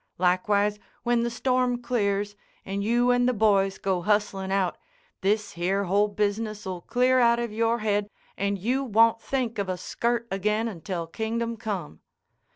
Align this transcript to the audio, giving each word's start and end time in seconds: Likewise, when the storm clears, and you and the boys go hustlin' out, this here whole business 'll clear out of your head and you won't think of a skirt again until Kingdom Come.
Likewise, 0.17 0.79
when 1.03 1.21
the 1.21 1.29
storm 1.29 1.79
clears, 1.79 2.35
and 2.65 2.83
you 2.83 3.11
and 3.11 3.29
the 3.29 3.33
boys 3.35 3.77
go 3.77 4.01
hustlin' 4.01 4.51
out, 4.51 4.79
this 5.21 5.51
here 5.51 5.83
whole 5.83 6.07
business 6.07 6.65
'll 6.65 6.79
clear 6.81 7.19
out 7.19 7.37
of 7.37 7.51
your 7.51 7.77
head 7.85 8.07
and 8.35 8.57
you 8.57 8.83
won't 8.83 9.21
think 9.21 9.59
of 9.59 9.69
a 9.69 9.77
skirt 9.77 10.27
again 10.31 10.67
until 10.67 11.05
Kingdom 11.05 11.55
Come. 11.55 11.99